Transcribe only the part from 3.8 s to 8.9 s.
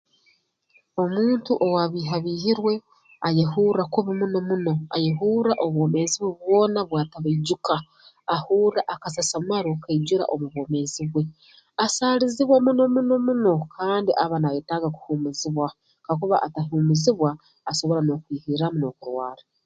kubi muno muno ayehurra obwomeezi bwe bwona bwatabaijuka ahurra